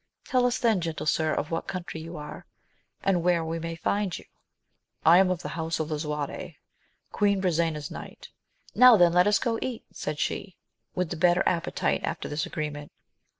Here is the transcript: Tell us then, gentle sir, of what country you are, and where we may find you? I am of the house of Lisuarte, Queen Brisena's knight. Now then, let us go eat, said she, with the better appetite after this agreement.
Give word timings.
Tell 0.25 0.47
us 0.47 0.57
then, 0.57 0.81
gentle 0.81 1.05
sir, 1.05 1.31
of 1.31 1.51
what 1.51 1.67
country 1.67 2.01
you 2.01 2.17
are, 2.17 2.47
and 3.03 3.21
where 3.21 3.45
we 3.45 3.59
may 3.59 3.75
find 3.75 4.17
you? 4.17 4.25
I 5.05 5.19
am 5.19 5.29
of 5.29 5.43
the 5.43 5.49
house 5.53 5.79
of 5.79 5.91
Lisuarte, 5.91 6.55
Queen 7.11 7.39
Brisena's 7.39 7.91
knight. 7.91 8.29
Now 8.73 8.97
then, 8.97 9.13
let 9.13 9.27
us 9.27 9.37
go 9.37 9.59
eat, 9.61 9.85
said 9.91 10.17
she, 10.17 10.57
with 10.95 11.11
the 11.11 11.17
better 11.17 11.43
appetite 11.45 12.01
after 12.03 12.27
this 12.27 12.47
agreement. 12.47 12.91